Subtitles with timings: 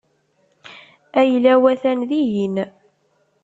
[1.19, 2.55] Ayla-w atan dihin.